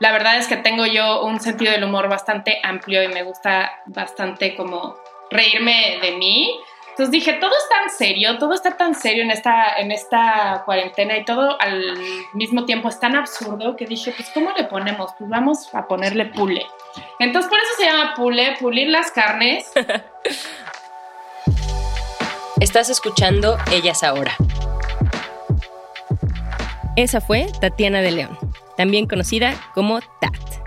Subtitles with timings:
[0.00, 3.82] La verdad es que tengo yo un sentido del humor bastante amplio y me gusta
[3.86, 4.96] bastante como
[5.30, 6.60] reírme de mí.
[6.90, 11.16] Entonces dije, todo es tan serio, todo está tan serio en esta, en esta cuarentena
[11.16, 11.98] y todo al
[12.34, 15.10] mismo tiempo es tan absurdo que dije, pues ¿cómo le ponemos?
[15.18, 16.64] Pues vamos a ponerle pule.
[17.18, 19.72] Entonces por eso se llama pule, pulir las carnes.
[22.60, 24.36] Estás escuchando Ellas Ahora.
[26.94, 28.38] Esa fue Tatiana de León,
[28.76, 30.64] también conocida como Tat.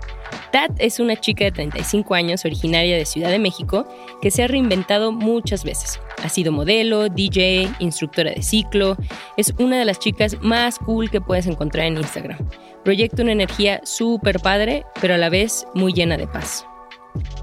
[0.50, 3.86] Tat es una chica de 35 años originaria de Ciudad de México
[4.22, 6.00] que se ha reinventado muchas veces.
[6.22, 8.96] Ha sido modelo, DJ, instructora de ciclo.
[9.36, 12.38] Es una de las chicas más cool que puedes encontrar en Instagram.
[12.84, 16.64] Proyecta una energía súper padre, pero a la vez muy llena de paz.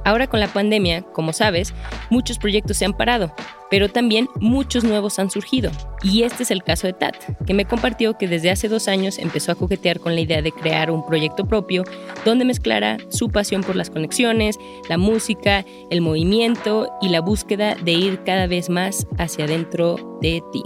[0.03, 1.73] Ahora con la pandemia, como sabes,
[2.09, 3.33] muchos proyectos se han parado,
[3.69, 5.71] pero también muchos nuevos han surgido.
[6.03, 9.17] Y este es el caso de Tat, que me compartió que desde hace dos años
[9.17, 11.83] empezó a coquetear con la idea de crear un proyecto propio
[12.23, 14.57] donde mezclara su pasión por las conexiones,
[14.89, 20.41] la música, el movimiento y la búsqueda de ir cada vez más hacia adentro de
[20.51, 20.63] ti.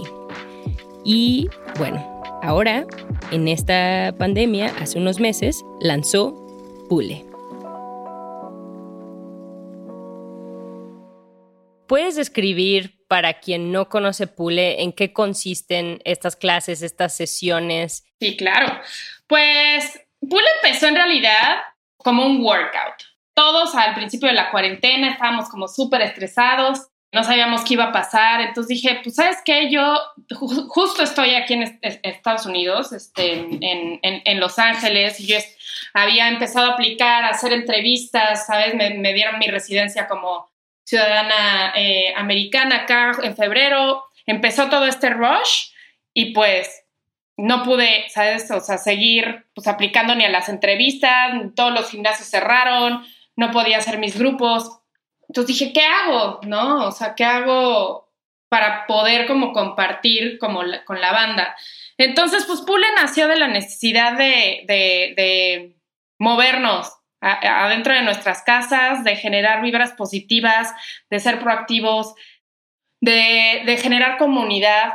[1.04, 2.04] Y bueno,
[2.42, 2.86] ahora,
[3.30, 6.34] en esta pandemia, hace unos meses, lanzó
[6.88, 7.29] Pule.
[11.90, 18.04] ¿Puedes describir para quien no conoce Pule en qué consisten estas clases, estas sesiones?
[18.20, 18.80] Sí, claro.
[19.26, 21.62] Pues Pule empezó en realidad
[21.96, 22.94] como un workout.
[23.34, 27.92] Todos al principio de la cuarentena estábamos como súper estresados, no sabíamos qué iba a
[27.92, 29.98] pasar, entonces dije, pues sabes qué, yo
[30.68, 35.38] justo estoy aquí en Estados Unidos, este, en, Los Ángeles, y yo
[35.92, 38.76] había empezado a aplicar, a hacer entrevistas, ¿sabes?
[38.76, 40.49] Me dieron mi residencia como
[40.84, 45.70] ciudadana eh, americana acá en febrero, empezó todo este rush
[46.12, 46.84] y pues
[47.36, 48.50] no pude, ¿sabes?
[48.50, 53.04] O sea, seguir pues aplicando ni a las entrevistas, todos los gimnasios cerraron,
[53.36, 54.80] no podía hacer mis grupos.
[55.28, 56.40] Entonces dije, ¿qué hago?
[56.42, 56.86] ¿No?
[56.86, 58.10] O sea, ¿qué hago
[58.48, 61.56] para poder como compartir como con la banda?
[61.96, 65.76] Entonces, pues Pule nació de la necesidad de, de, de
[66.18, 70.72] movernos, adentro de nuestras casas, de generar vibras positivas,
[71.10, 72.14] de ser proactivos,
[73.00, 74.94] de, generar comunidad.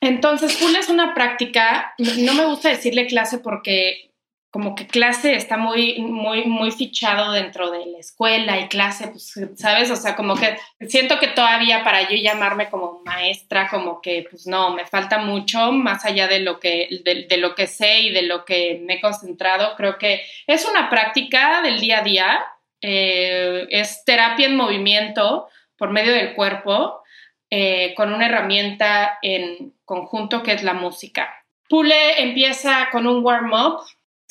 [0.00, 4.11] Entonces, pool es una práctica, no me gusta decirle clase porque
[4.52, 9.32] como que clase está muy, muy, muy fichado dentro de la escuela y clase, pues,
[9.56, 9.90] ¿sabes?
[9.90, 10.58] O sea, como que
[10.88, 15.72] siento que todavía para yo llamarme como maestra, como que, pues no, me falta mucho
[15.72, 19.00] más allá de lo que, de, lo que sé y de lo que me he
[19.00, 19.74] concentrado.
[19.74, 22.44] Creo que es una práctica del día a día,
[22.82, 25.48] eh, es terapia en movimiento
[25.78, 27.02] por medio del cuerpo,
[27.48, 31.34] eh, con una herramienta en conjunto que es la música.
[31.70, 33.80] Pule empieza con un warm-up,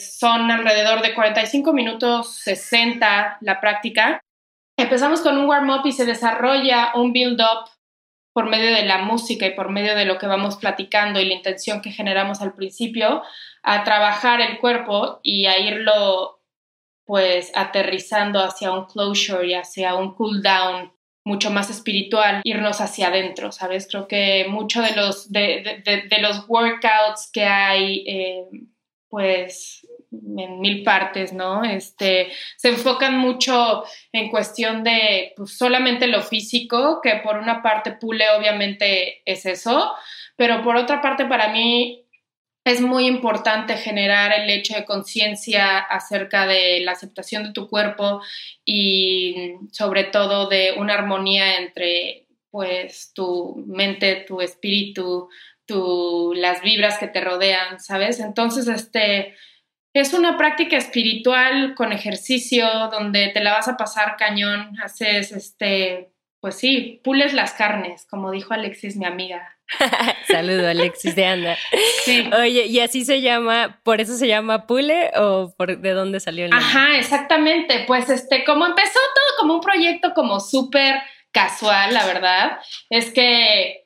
[0.02, 4.22] son alrededor de 45 minutos, 60 la práctica.
[4.78, 7.70] Empezamos con un warm-up y se desarrolla un build-up
[8.34, 11.34] por medio de la música y por medio de lo que vamos platicando y la
[11.34, 13.22] intención que generamos al principio,
[13.64, 16.40] a trabajar el cuerpo y a irlo
[17.06, 23.08] pues aterrizando hacia un closure y hacia un cool down mucho más espiritual, irnos hacia
[23.08, 23.88] adentro, ¿sabes?
[23.88, 28.46] Creo que muchos de los, de, de, los workouts que hay, eh,
[29.10, 31.64] pues en mil partes, ¿no?
[31.64, 37.94] Este, se enfocan mucho en cuestión de pues, solamente lo físico, que por una parte
[37.94, 39.94] Pule obviamente es eso,
[40.36, 42.06] pero por otra parte para mí
[42.64, 48.22] es muy importante generar el hecho de conciencia acerca de la aceptación de tu cuerpo
[48.64, 55.30] y sobre todo de una armonía entre pues tu mente, tu espíritu,
[55.66, 58.20] tu, las vibras que te rodean, ¿sabes?
[58.20, 59.36] Entonces, este,
[59.94, 66.12] es una práctica espiritual con ejercicio donde te la vas a pasar cañón, haces este,
[66.40, 69.58] pues sí, pules las carnes, como dijo Alexis, mi amiga.
[70.28, 71.58] Saludo, Alexis de Anda.
[72.04, 72.30] Sí.
[72.38, 76.46] Oye, ¿y así se llama, por eso se llama Pule o por de dónde salió
[76.46, 76.68] el nombre?
[76.68, 77.84] Ajá, exactamente.
[77.86, 81.02] Pues este, como empezó todo como un proyecto como súper
[81.32, 82.60] casual, la verdad,
[82.90, 83.86] es que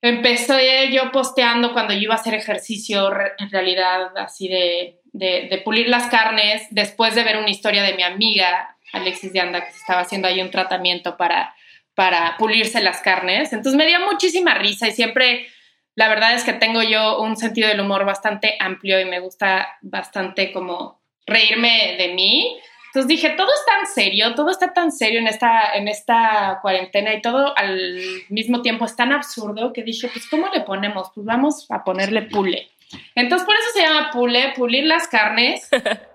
[0.00, 5.88] empecé yo posteando cuando yo iba a hacer ejercicio, en realidad, así de, de, pulir
[5.88, 9.78] las carnes, después de ver una historia de mi amiga Alexis de Anda, que se
[9.78, 11.54] estaba haciendo ahí un tratamiento para,
[11.94, 13.52] para pulirse las carnes.
[13.52, 15.46] Entonces me dio muchísima risa y siempre,
[15.94, 19.78] la verdad es que tengo yo un sentido del humor bastante amplio y me gusta
[19.82, 22.58] bastante como reírme de mí.
[22.86, 27.14] Entonces dije, todo es tan serio, todo está tan serio en esta, en esta cuarentena
[27.14, 31.10] y todo al mismo tiempo es tan absurdo que dije, pues ¿cómo le ponemos?
[31.14, 32.68] Pues vamos a ponerle pule.
[33.14, 35.68] Entonces por eso se llama pule, pulir las carnes.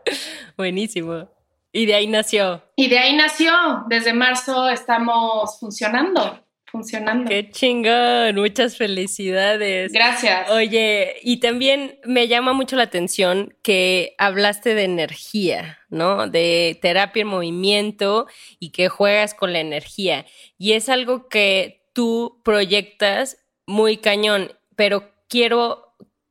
[0.57, 1.29] Buenísimo.
[1.71, 2.63] Y de ahí nació.
[2.75, 3.53] Y de ahí nació.
[3.87, 7.29] Desde marzo estamos funcionando funcionando.
[7.29, 9.91] Qué chingón, muchas felicidades.
[9.91, 10.49] Gracias.
[10.49, 16.27] Oye, y también me llama mucho la atención que hablaste de energía, ¿no?
[16.27, 18.27] De terapia en movimiento
[18.59, 20.25] y que juegas con la energía.
[20.57, 25.88] Y es algo que tú proyectas muy cañón, pero quiero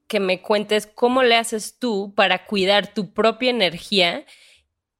[0.08, 4.24] que me cuentes cómo le haces tú para cuidar tu propia energía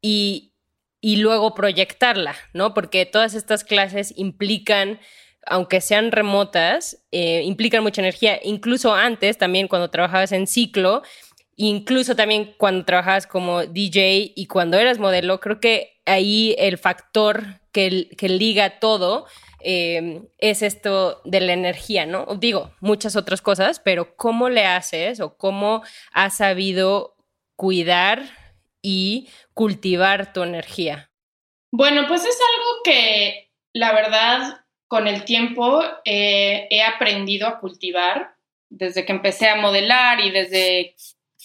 [0.01, 0.53] y,
[1.01, 2.75] y luego proyectarla, ¿no?
[2.75, 5.01] Porque todas estas clases implican
[5.51, 8.39] aunque sean remotas, eh, implican mucha energía.
[8.43, 11.03] Incluso antes, también cuando trabajabas en ciclo,
[11.57, 17.61] incluso también cuando trabajabas como DJ y cuando eras modelo, creo que ahí el factor
[17.73, 19.27] que, que liga todo
[19.61, 22.27] eh, es esto de la energía, ¿no?
[22.37, 25.83] Digo, muchas otras cosas, pero ¿cómo le haces o cómo
[26.13, 27.17] has sabido
[27.57, 28.23] cuidar
[28.83, 31.11] y cultivar tu energía?
[31.71, 38.35] Bueno, pues es algo que la verdad con el tiempo eh, he aprendido a cultivar,
[38.71, 40.95] desde que empecé a modelar y desde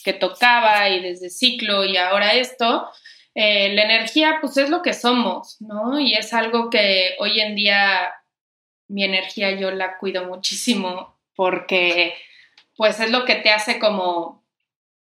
[0.03, 2.89] que tocaba y desde ciclo y ahora esto,
[3.35, 5.99] eh, la energía pues es lo que somos, ¿no?
[5.99, 8.13] Y es algo que hoy en día
[8.87, 12.15] mi energía yo la cuido muchísimo porque
[12.77, 14.43] pues es lo que te hace como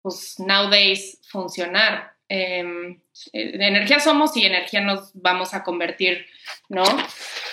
[0.02, 2.14] pues nowadays funcionar.
[2.28, 3.00] Em,
[3.32, 6.26] de energía somos y energía nos vamos a convertir,
[6.68, 6.84] ¿no?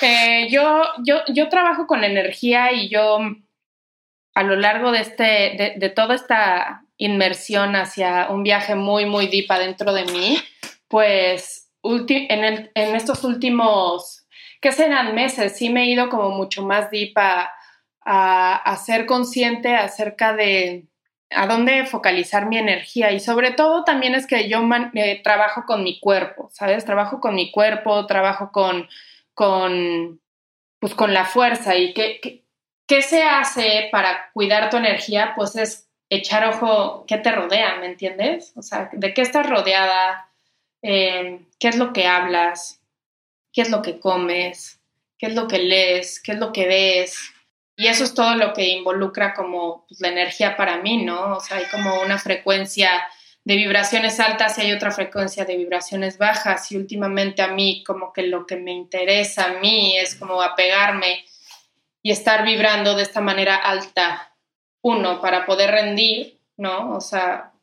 [0.02, 3.20] Eh, yo, yo, yo trabajo con energía y yo
[4.34, 9.52] a lo largo de, este, de, toda esta inmersión hacia un viaje muy, muy deep
[9.52, 10.38] adentro de mí,
[10.88, 14.26] pues en, en estos últimos,
[14.62, 15.58] ¿qué serán meses?
[15.58, 17.52] Sí me he ido como mucho más deep a,
[18.06, 20.88] a ser consciente acerca de
[21.36, 24.62] a dónde focalizar mi energía y sobre todo también es que yo
[24.94, 26.86] eh, trabajo con mi cuerpo, ¿sabes?
[26.86, 28.88] Trabajo con mi cuerpo, trabajo con,
[29.34, 30.22] con,
[30.80, 32.44] pues con la fuerza y qué,
[32.88, 37.88] qué, se hace para cuidar tu energía, pues es echar ojo qué te rodea, ¿me
[37.88, 38.54] entiendes?
[38.56, 40.30] O sea, de qué estás rodeada,
[40.82, 42.82] em, qué es lo que hablas,
[43.52, 44.80] qué es lo que comes,
[45.18, 47.34] qué es lo que lees, qué es lo que ves,
[47.76, 51.38] y eso es todo lo que involucra como pues, la energía para mí, ¿no?
[51.38, 52.90] O sea, hay como una frecuencia
[53.44, 56.72] de vibraciones altas y hay otra frecuencia de vibraciones bajas.
[56.72, 61.26] Y últimamente a mí como que lo que me interesa a mí es como apegarme
[62.04, 64.33] y estar vibrando de esta manera alta,
[64.84, 66.96] uno, para poder rendir, ¿no?
[66.96, 67.54] O sea,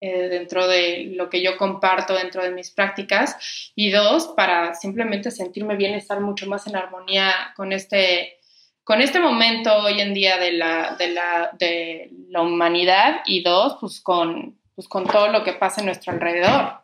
[0.00, 3.36] eh, dentro de lo que yo comparto dentro de mis prácticas
[3.76, 8.38] y dos, para simplemente sentirme bien, estar mucho más en armonía con este
[8.82, 13.76] con este momento hoy en día de la, de la, de la humanidad y dos,
[13.80, 16.80] pues con, pues con todo lo que pasa en nuestro alrededor.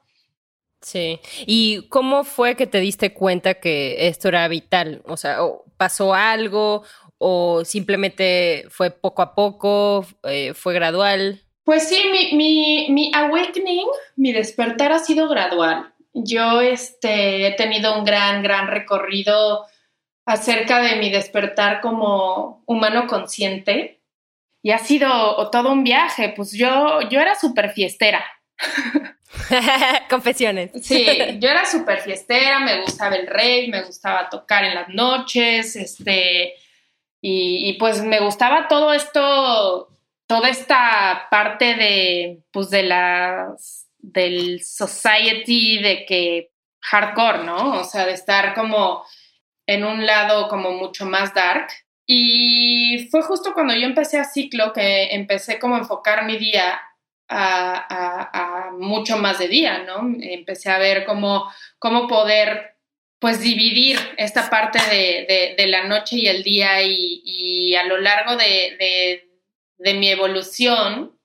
[0.80, 1.18] Sí.
[1.46, 5.02] ¿Y cómo fue que te diste cuenta que esto era vital?
[5.06, 5.38] O sea,
[5.76, 6.84] ¿pasó algo
[7.18, 11.42] o simplemente fue poco a poco, eh, fue gradual?
[11.64, 15.92] Pues sí, mi, mi, mi, awakening, mi despertar ha sido gradual.
[16.12, 19.66] Yo este, he tenido un gran, gran recorrido
[20.24, 24.00] acerca de mi despertar como humano consciente
[24.62, 28.24] y ha sido todo un viaje, pues yo, yo era súper fiestera.
[30.10, 30.70] Confesiones.
[30.82, 31.06] Sí,
[31.38, 36.54] yo era súper fiestera, me gustaba el rey, me gustaba tocar en las noches, este,
[37.28, 39.88] y, pues me gustaba todo esto,
[40.28, 46.52] toda esta parte de, pues de las, del society, de que
[46.82, 47.80] hardcore, ¿no?
[47.80, 49.02] O sea, de estar como
[49.66, 51.66] en un lado como mucho más dark.
[52.06, 56.80] Y fue justo cuando yo empecé a ciclo que empecé como a enfocar mi día
[57.28, 60.14] a, mucho más de día, ¿no?
[60.20, 62.75] Empecé a ver cómo, cómo poder
[63.18, 69.28] pues dividir esta parte de, la noche y el día y, a lo largo de,
[69.78, 71.18] mi evolución,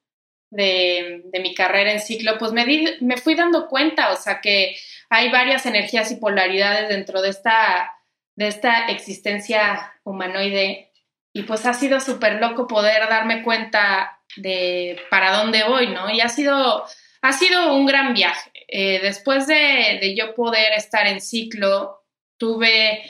[0.50, 2.66] de, mi carrera en ciclo, pues me,
[3.02, 4.76] me fui dando cuenta, o sea que
[5.10, 7.92] hay varias energías y polaridades dentro de esta
[8.36, 10.92] de esta existencia humanoide
[11.34, 16.10] y pues ha sido súper loco poder darme cuenta de para dónde voy, ¿no?
[16.10, 16.86] Y ha sido,
[17.22, 18.51] ha sido un gran viaje.
[18.72, 22.04] Eh, después de, de, yo poder estar en ciclo,
[22.38, 23.04] tuve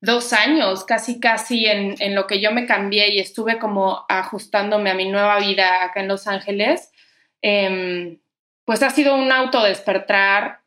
[0.00, 4.90] dos años casi, casi en, en, lo que yo me cambié y estuve como ajustándome
[4.90, 6.90] a mi nueva vida acá en Los Ángeles.
[7.40, 8.18] Eh,
[8.64, 10.60] pues ha sido un autodespertar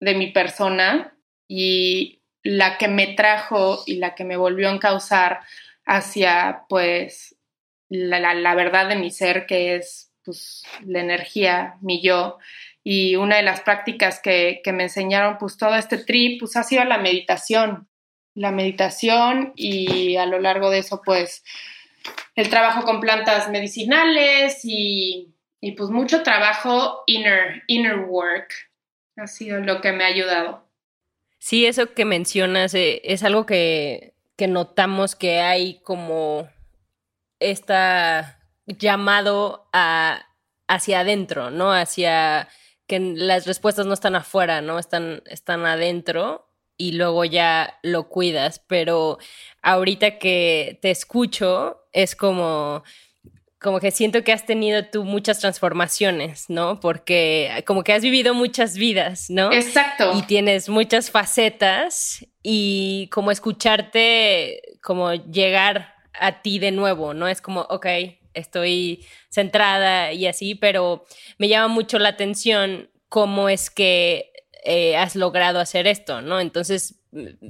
[0.00, 1.16] de mi persona
[1.48, 5.40] y la que me trajo y la que me volvió a encauzar
[5.84, 7.36] hacia pues
[7.88, 12.38] la, la, verdad de mi ser que es pues la energía, mi yo
[12.90, 16.62] y una de las prácticas que, que me enseñaron pues todo este trip pues ha
[16.62, 17.86] sido la meditación,
[18.34, 21.44] la meditación y a lo largo de eso pues
[22.34, 28.52] el trabajo con plantas medicinales y y pues mucho trabajo inner, inner work
[29.16, 30.64] ha sido lo que me ha ayudado.
[31.38, 36.48] Sí, eso que mencionas eh, es algo que, que notamos que hay como
[37.40, 40.26] esta llamado a,
[40.68, 41.72] hacia adentro, ¿no?
[41.72, 42.48] Hacia
[42.88, 44.78] que las respuestas no están afuera, ¿no?
[44.80, 48.60] Están, están adentro y luego ya lo cuidas.
[48.66, 49.18] Pero
[49.62, 52.82] ahorita que te escucho, es como
[53.60, 56.78] como que siento que has tenido tú muchas transformaciones, ¿no?
[56.78, 59.52] Porque como que has vivido muchas vidas, ¿no?
[59.52, 60.12] Exacto.
[60.16, 67.26] Y tienes muchas facetas y como escucharte, como llegar a ti de nuevo, ¿no?
[67.26, 67.86] Es como, ok,
[68.38, 71.04] estoy centrada y así, pero
[71.38, 74.32] me llama mucho la atención cómo es que
[74.64, 76.40] eh, has logrado hacer esto, ¿no?
[76.40, 76.98] Entonces,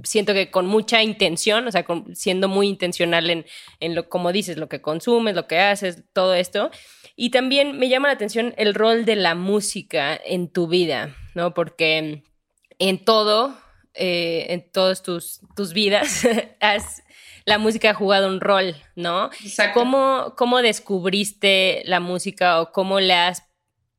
[0.04, 3.47] siento que con mucha intención, o sea, siendo muy intencional en,
[3.80, 6.71] en lo, como dices, lo que consumes, lo que haces, todo esto.
[7.16, 11.54] Y también me llama la atención el rol de la música en tu vida, ¿no?
[11.54, 12.23] Porque
[12.78, 13.59] en todo,
[13.95, 16.26] eh, en todas tus, tus vidas,
[16.61, 17.02] has,
[17.48, 19.30] la música ha jugado un rol, ¿no?
[19.42, 19.80] Exacto.
[19.80, 23.48] ¿Cómo, ¿Cómo descubriste la música o cómo le has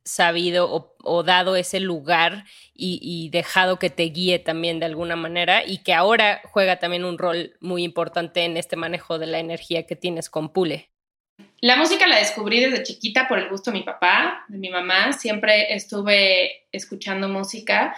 [0.03, 5.79] sabido o, dado ese lugar y, dejado que te guíe también de alguna manera y
[5.79, 9.95] que ahora juega también un rol muy importante en este manejo de la energía que
[9.95, 10.89] tienes con Pule.
[11.61, 15.13] La música la descubrí desde chiquita por el gusto de mi papá, de mi mamá.
[15.13, 17.95] Siempre estuve escuchando música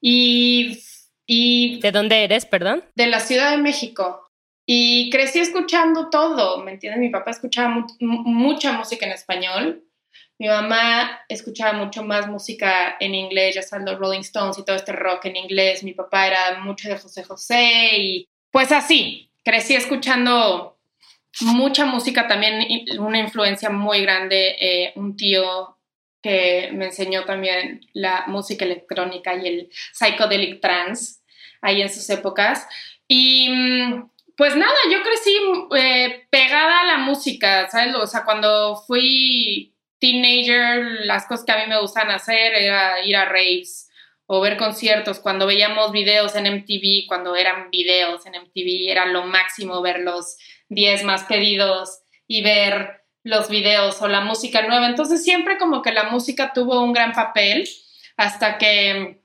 [0.00, 0.78] y,
[1.26, 1.80] y...
[1.80, 2.84] ¿De dónde eres, perdón?
[2.94, 4.31] De la Ciudad de México.
[4.64, 7.00] Y crecí escuchando todo, ¿me entiendes?
[7.00, 9.84] Mi papá escuchaba mucha música en español
[10.42, 14.74] mi mamá escuchaba mucho más música en inglés, ya sabes, los Rolling Stones y todo
[14.74, 15.84] este rock en inglés.
[15.84, 20.80] Mi papá era mucho de José José y pues así, crecí escuchando
[21.42, 22.66] mucha música también,
[22.98, 25.78] una influencia muy grande, eh, un tío
[26.20, 31.20] que me enseñó también la música electrónica y el psychedelic trance
[31.60, 32.66] ahí en sus épocas.
[33.06, 35.36] Y mm, pues nada, yo crecí
[35.76, 37.94] eh, pegada a la música, ¿sabes?
[37.94, 43.16] O sea, cuando fui teenager, las cosas que a mí me gustan hacer era ir
[43.16, 43.88] a raves
[44.26, 45.20] o ver conciertos.
[45.20, 50.36] Cuando veíamos videos en MTV, cuando eran videos en MTV, era lo máximo ver los
[50.68, 54.88] 10 más pedidos y ver los videos o la música nueva.
[54.88, 57.68] Entonces siempre como que la música tuvo un gran papel
[58.16, 59.21] hasta que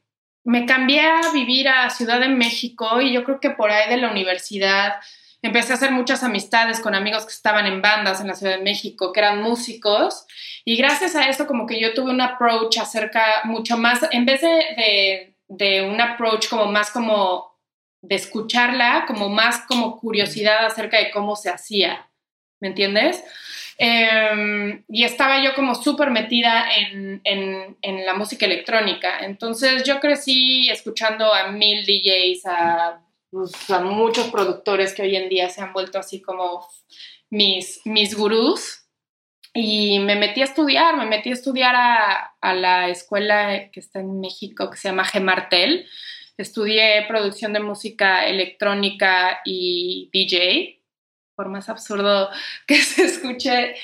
[0.47, 3.97] me cambié a vivir a Ciudad de México y yo creo que por ahí de
[3.97, 4.93] la universidad
[5.41, 8.63] empecé a hacer muchas amistades con amigos que estaban en bandas en la Ciudad de
[8.63, 10.25] México, que eran músicos,
[10.63, 14.39] y gracias a eso como que yo tuve un approach acerca mucho más, en vez
[14.39, 17.59] de, de, un approach como más como
[18.01, 22.09] de escucharla, como más como curiosidad acerca de cómo se hacía,
[22.61, 23.21] ¿me entiendes?
[23.79, 29.19] Em, y estaba yo como súper metida en, en, en, la música electrónica.
[29.19, 35.29] Entonces yo crecí escuchando a mil DJs, a pues, a muchos productores que hoy en
[35.29, 36.67] día se han vuelto así como
[37.29, 38.83] mis, mis gurús.
[39.53, 43.99] Y me metí a estudiar, me metí a estudiar a, a la escuela que está
[43.99, 45.87] en México, que se llama Gemartel.
[46.37, 50.76] Estudié producción de música electrónica y DJ,
[51.37, 52.29] por más absurdo
[52.65, 53.75] que se escuche,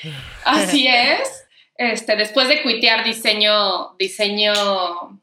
[0.44, 1.46] así es.
[1.76, 4.52] Este, después de cuitear diseño, diseño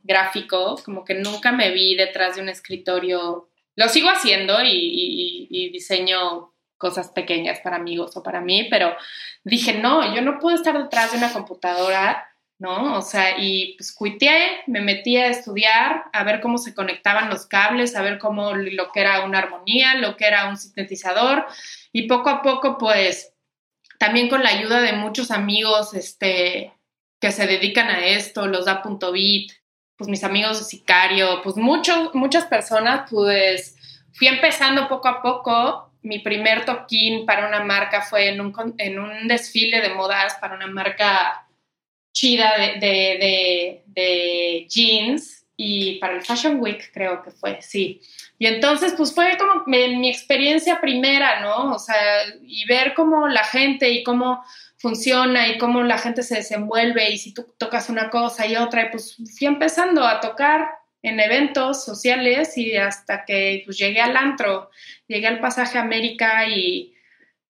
[0.01, 6.53] gráfico, como que nunca me vi detrás de un escritorio lo sigo haciendo y, diseño
[6.77, 8.95] cosas pequeñas para amigos o para mí, pero
[9.43, 12.30] dije, no, yo no puedo estar detrás de una computadora,
[12.61, 12.95] ¿no?
[12.95, 17.47] O sea, y pues cuiteé, me metí a estudiar, a ver cómo se conectaban los
[17.47, 21.47] cables, a ver cómo lo que era una armonía, lo que era un sintetizador,
[21.91, 23.33] y poco a poco, pues,
[23.97, 26.71] también con la ayuda de muchos amigos, este,
[27.19, 29.51] que se dedican a esto, los da punto bit,
[29.97, 33.75] pues mis amigos de Sicario, pues muchos, muchas personas, pues
[34.13, 35.91] fui empezando poco a poco.
[36.03, 40.55] Mi primer toquín para una marca fue en un, en un desfile de modas para
[40.55, 41.47] una marca
[42.13, 48.01] chida de, de, de, jeans y para el Fashion Week creo que fue, sí.
[48.39, 51.73] Y entonces pues fue como mi, experiencia primera, ¿no?
[51.73, 51.95] O sea,
[52.41, 54.43] y ver cómo la gente y cómo
[54.77, 58.85] funciona y cómo la gente se desenvuelve y si tú tocas una cosa y otra,
[58.85, 60.69] y pues fui empezando a tocar
[61.03, 64.69] en eventos sociales y hasta que pues, llegué al antro,
[65.07, 66.95] llegué al pasaje América y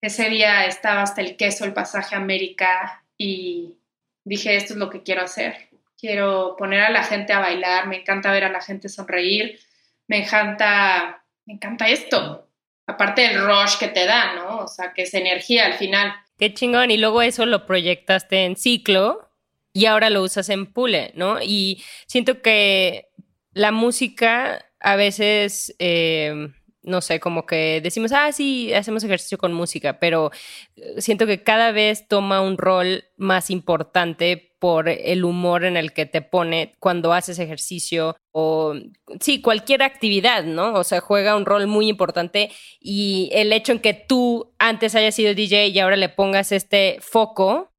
[0.02, 3.78] ese día estaba hasta el queso el pasaje América y
[4.24, 5.70] dije, esto es lo que quiero hacer.
[5.98, 9.60] Quiero poner a la gente a bailar, me encanta ver a la gente sonreír,
[10.08, 12.48] me encanta, me encanta esto.
[12.88, 14.60] Aparte del rush que te da, ¿no?
[14.60, 16.14] O sea, que es energía al final.
[16.38, 16.92] Qué chingón.
[16.92, 19.30] Y luego eso lo proyectaste en ciclo
[19.74, 21.40] y ahora lo usas en Pule, ¿no?
[21.42, 23.10] Y siento que
[23.54, 26.50] la música a veces, eh,
[26.84, 30.32] no sé, como que decimos, ah, sí, hacemos ejercicio con música, pero
[30.76, 35.92] eh, siento que cada vez toma un rol más importante por el humor en el
[35.92, 38.76] que te pone cuando haces ejercicio o
[39.20, 40.74] sí, cualquier actividad, ¿no?
[40.74, 45.16] O sea, juega un rol muy importante y el hecho en que tú antes hayas
[45.16, 47.71] sido DJ y ahora le pongas este foco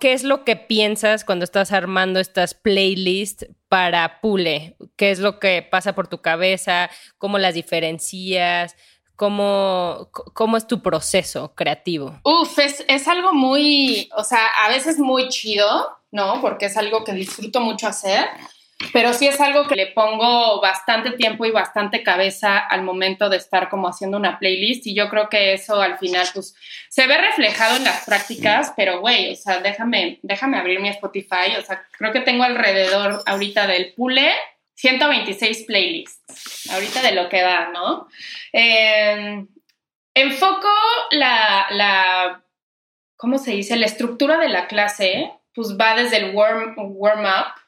[0.00, 4.76] ¿Qué es lo que piensas cuando estás armando estas playlists para Pule?
[4.96, 6.90] ¿Qué es lo que pasa por tu cabeza?
[7.18, 8.76] ¿Cómo las diferencias?
[9.16, 12.20] ¿Cómo, cómo es tu proceso creativo?
[12.24, 15.66] Uf, es, es algo muy, o sea, a veces muy chido,
[16.12, 16.40] ¿no?
[16.40, 18.28] Porque es algo que disfruto mucho hacer
[18.92, 23.36] pero sí es algo que le pongo bastante tiempo y bastante cabeza al momento de
[23.36, 26.54] estar como haciendo una playlist y yo creo que eso al final pues
[26.88, 31.56] se ve reflejado en las prácticas, pero güey, o sea, déjame, déjame abrir mi Spotify,
[31.58, 34.32] o sea, creo que tengo alrededor ahorita del pule
[34.74, 38.06] 126 playlists, ahorita de lo que va, ¿no?
[38.52, 39.48] Em,
[40.14, 40.68] enfoco
[41.10, 42.44] la, la,
[43.16, 43.76] ¿cómo se dice?
[43.76, 47.67] La estructura de la clase, pues va desde el warm, warm up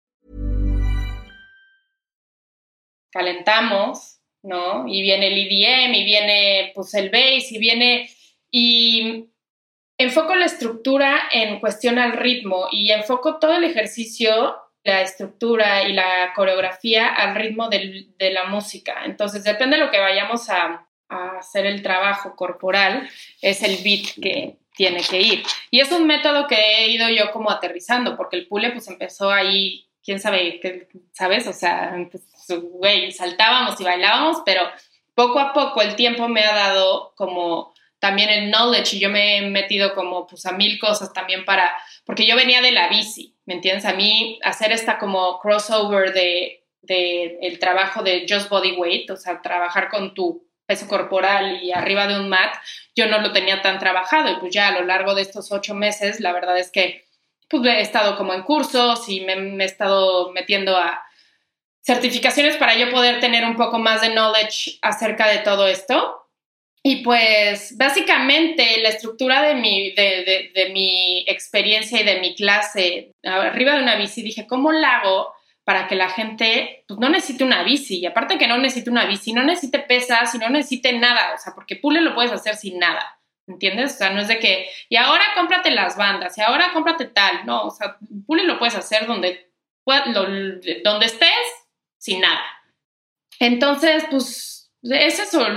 [3.11, 4.87] Calentamos, ¿no?
[4.87, 8.09] Y viene el EDM, y viene pues el bass, y viene...
[8.49, 9.25] Y
[9.97, 15.93] enfoco la estructura en cuestión al ritmo y enfoco todo el ejercicio la estructura y
[15.93, 19.03] la coreografía al ritmo del, de la música.
[19.05, 23.07] Entonces, depende de lo que vayamos a, a, hacer el trabajo corporal,
[23.41, 25.43] es el beat que tiene que ir.
[25.69, 29.29] Y es un método que he ido yo como aterrizando, porque el pule pues empezó
[29.29, 30.59] ahí, quién sabe,
[31.11, 31.47] ¿sabes?
[31.47, 31.95] O sea,
[32.49, 34.63] güey, saltábamos y bailábamos, pero
[35.13, 39.37] poco a poco el tiempo me ha dado como también el knowledge y yo me
[39.37, 43.35] he metido como pues a mil cosas también para, porque yo venía de la bici,
[43.45, 43.85] ¿me entiendes?
[43.85, 49.17] A mí hacer esta como crossover de, de el trabajo de just body weight, o
[49.17, 52.55] sea, trabajar con tu peso corporal y arriba de un mat,
[52.95, 55.75] yo no lo tenía tan trabajado y pues ya a lo largo de estos ocho
[55.75, 57.05] meses, la verdad es que
[57.47, 61.03] pues he estado como en cursos y me, me he estado metiendo a
[61.81, 66.21] certificaciones para yo poder tener un poco más de knowledge acerca de todo esto
[66.83, 73.13] y pues básicamente la estructura de mi, de, de, mi experiencia y de mi clase
[73.23, 75.31] arriba de una bici, dije, ¿cómo la hago
[75.63, 77.99] para que la gente pues, no necesite una bici?
[77.99, 81.37] Y aparte que no necesite una bici, no necesite pesas y no necesite nada, o
[81.37, 83.93] sea, porque pule lo puedes hacer sin nada, ¿entiendes?
[83.93, 87.45] O sea, no es de que, y ahora cómprate las bandas, y ahora cómprate tal,
[87.45, 89.51] no, o sea, pule lo puedes hacer donde,
[90.83, 91.60] donde estés
[92.01, 92.41] sin nada.
[93.39, 95.47] Entonces, pues es eso,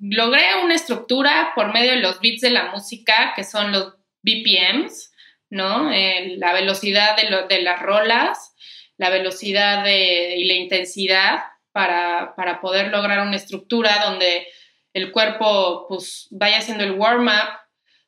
[0.00, 5.12] logré una estructura por medio de los bits de la música, que son los BPMs,
[5.50, 5.90] ¿no?
[5.90, 8.54] la velocidad de, las rolas,
[8.96, 14.46] la velocidad y la intensidad para, para, poder lograr una estructura donde
[14.94, 17.58] el cuerpo pues vaya haciendo el warm-up,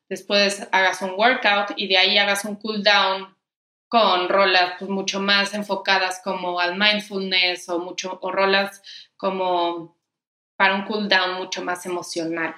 [0.09, 3.34] después hagas un workout y de ahí hagas un cool down
[3.87, 8.81] con rolas pues mucho más enfocadas como al mindfulness o mucho o rolas
[9.17, 9.97] como
[10.55, 12.55] para un cool down mucho más emocional.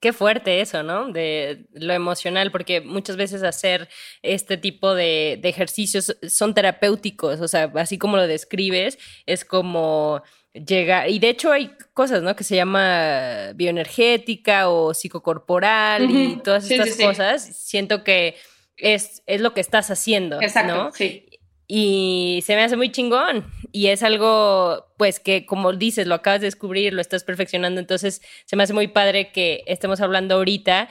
[0.00, 1.08] Qué fuerte eso, ¿no?
[1.10, 3.88] De lo emocional, porque muchas veces hacer
[4.22, 11.10] este tipo de, ejercicios son terapéuticos, o sea, así como lo describes, es como llegar,
[11.10, 12.36] y de hecho hay cosas, ¿no?
[12.36, 17.56] Que se llama bioenergética o psicocorporal y todas estas cosas.
[17.56, 18.36] Siento que
[18.78, 20.92] es, es, lo que estás haciendo, Exacto, ¿no?
[20.92, 21.26] Sí.
[21.70, 23.44] Y se me hace muy chingón.
[23.72, 27.78] Y es algo, pues, que como dices, lo acabas de descubrir, lo estás perfeccionando.
[27.78, 30.88] Entonces, se me hace muy padre que estemos hablando ahorita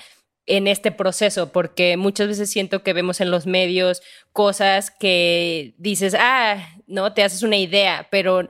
[0.47, 6.15] en este proceso, porque muchas veces siento que vemos en los medios cosas que dices,
[6.17, 8.47] ah, no, te haces una idea, pero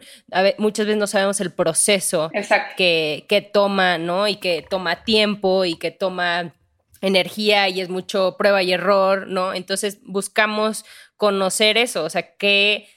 [0.59, 2.29] muchas veces no sabemos el proceso
[2.77, 4.27] que, que toma, ¿no?
[4.27, 6.53] Y que toma tiempo y que toma
[7.01, 9.53] energía y es mucho prueba y error, ¿no?
[9.53, 12.87] Entonces buscamos conocer eso, o sea, qué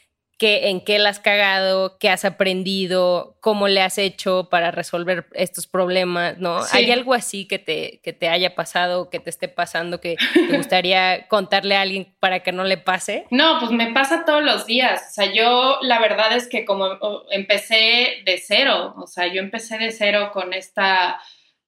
[0.43, 5.67] en qué la has cagado, qué has aprendido, cómo le has hecho para resolver estos
[5.67, 6.61] problemas, ¿no?
[6.73, 10.57] ¿Hay algo así que te, que te haya pasado, que te esté pasando, que te
[10.57, 13.27] gustaría contarle a alguien para que no le pase?
[13.31, 15.03] No, pues me pasa todos los días.
[15.11, 16.99] O sea, yo la verdad es que como
[17.31, 21.21] empecé de cero, o sea, yo empecé de cero con esta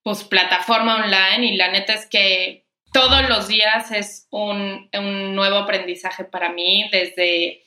[0.02, 5.58] pues plataforma online y la neta es que todos los días es un, un nuevo
[5.58, 7.62] aprendizaje para mí desde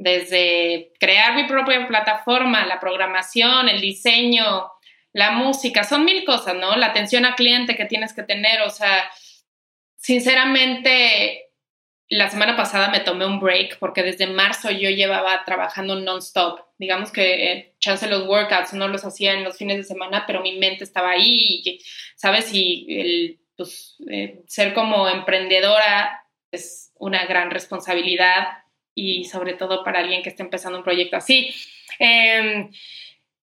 [0.00, 4.70] desde crear mi propia plataforma, la programación, el diseño,
[5.12, 6.74] la música, son mil cosas, ¿no?
[6.76, 9.10] La atención al cliente que tienes que tener, o sea,
[9.96, 11.49] sinceramente,
[12.10, 16.60] la semana pasada me tomé un break porque desde marzo yo llevaba trabajando non-stop.
[16.76, 20.42] Digamos que eh, chance los workouts no los hacía en los fines de semana, pero
[20.42, 21.80] mi mente estaba ahí, y,
[22.16, 22.52] ¿sabes?
[22.52, 28.48] Y el, pues, eh, ser como emprendedora es una gran responsabilidad
[28.92, 31.54] y sobre todo para alguien que esté empezando un proyecto así.
[32.00, 32.72] Em,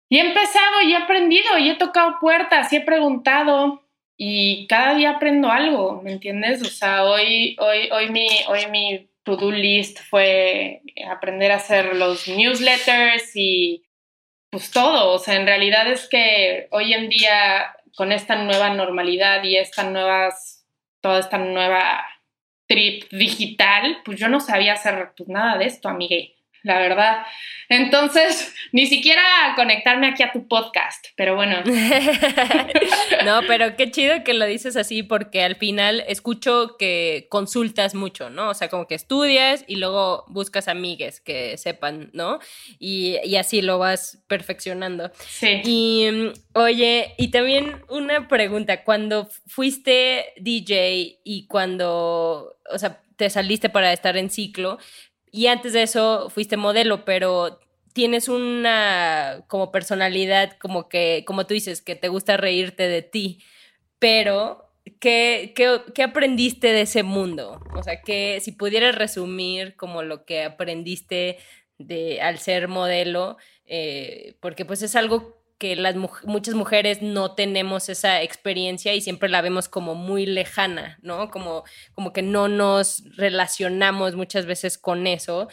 [0.10, 3.87] y he empezado y he aprendido y he tocado puertas y he preguntado
[4.18, 6.64] y cada día aprendo algo, ¿me entiendes?
[6.64, 12.28] O sea, hoy, hoy, hoy mi, hoy mi to-do list fue aprender a hacer los
[12.28, 13.84] newsletters y
[14.50, 19.44] pues todo, o sea, en realidad es que hoy en día con esta nueva normalidad
[19.44, 20.66] y esta nuevas,
[21.02, 22.04] toda esta nueva
[22.68, 26.37] trip digital, pues yo no sabía hacer pues, nada de esto, amigue,
[26.68, 27.26] la verdad.
[27.70, 29.24] Entonces, ni siquiera
[29.56, 31.58] conectarme aquí a tu podcast, pero bueno.
[33.26, 38.30] no, pero qué chido que lo dices así porque al final escucho que consultas mucho,
[38.30, 38.50] ¿no?
[38.50, 42.40] O sea, como que estudias y luego buscas amigues que sepan, ¿no?
[42.80, 45.12] Y, y así lo vas perfeccionando.
[45.28, 45.62] Sí.
[45.66, 53.70] Y oye, y también una pregunta, cuando fuiste DJ y cuando, o sea, te saliste
[53.70, 54.78] para estar en ciclo,
[55.32, 57.60] y antes de eso fuiste modelo, pero
[57.94, 63.44] tienes una como personalidad como que, como tú dices, que te gusta reírte de ti,
[64.00, 64.68] pero
[65.00, 67.60] ¿qué, qué, aprendiste de ese mundo?
[67.76, 71.40] O sea, que si pudieras resumir como lo que aprendiste
[71.78, 77.90] de, al ser modelo, eh, porque pues es algo que las muchas mujeres no tenemos
[77.90, 81.30] esa experiencia y siempre la vemos como muy lejana, ¿no?
[81.30, 85.48] Como, como que no nos relacionamos muchas veces con eso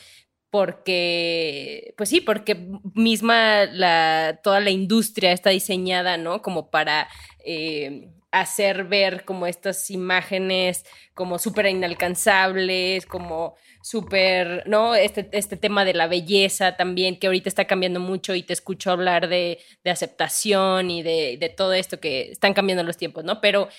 [0.54, 2.56] porque, pues sí, porque
[2.94, 6.42] misma la, toda la industria está diseñada, ¿no?
[6.42, 7.08] Como para
[7.44, 14.94] eh, hacer ver como estas imágenes como súper inalcanzables, como súper, ¿no?
[14.94, 18.92] Este, este tema de la belleza también, que ahorita está cambiando mucho y te escucho
[18.92, 23.40] hablar de, aceptación y de, de, todo esto que están cambiando los tiempos, ¿no?
[23.40, 23.70] Pero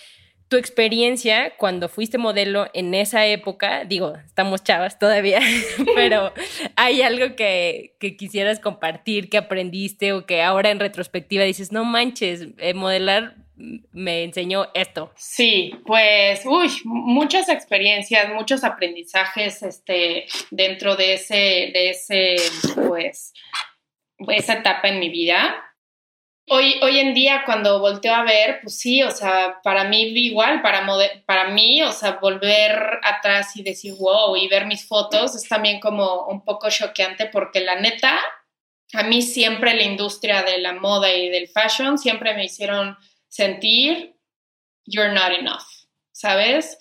[0.47, 5.39] tu experiencia cuando fuiste modelo en esa época, digo, estamos chavas todavía,
[5.95, 6.33] pero
[6.75, 12.47] hay algo que, quisieras compartir, que aprendiste o que ahora en retrospectiva dices, no manches,
[12.59, 15.11] eh, modelar me enseñó esto?
[15.15, 21.35] Sí, pues, uy, muchas experiencias, muchos aprendizajes este, dentro de ese,
[21.73, 22.35] de ese,
[22.75, 23.33] pues,
[24.27, 25.55] esa etapa en mi vida.
[26.47, 30.61] Hoy, hoy en día, cuando volteo a ver, pues sí, o sea, para mí igual,
[30.61, 30.85] para,
[31.25, 35.79] para mí, o sea, volver atrás y decir, wow, y ver mis fotos es también
[35.79, 38.19] como un poco choqueante porque la neta,
[38.93, 42.95] a mí siempre la industria de la moda y del fashion siempre me hicieron
[43.27, 44.15] sentir
[44.85, 45.65] you're not enough,
[46.11, 46.77] ¿sabes?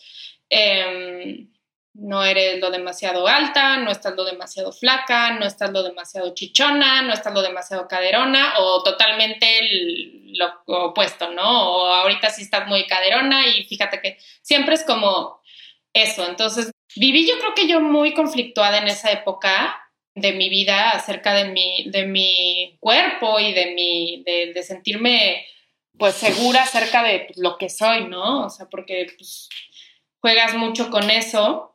[0.51, 1.51] Em,
[1.95, 7.03] no eres lo demasiado alta, no estás lo demasiado flaca, no estás lo demasiado chichona,
[7.03, 9.47] no estás lo demasiado caderona o totalmente
[10.33, 11.73] lo opuesto, ¿no?
[11.73, 15.41] O ahorita sí estás muy caderona y fíjate que siempre es como
[15.93, 16.27] eso.
[16.27, 19.81] Entonces, viví yo creo que yo muy conflictuada en esa época
[20.17, 25.47] de mi vida acerca de mi, de mi cuerpo y de, mi, de sentirme
[25.97, 28.47] pues segura acerca de pues, lo que soy, ¿no?
[28.47, 29.49] O sea, porque pues,
[30.21, 31.74] juegas mucho con eso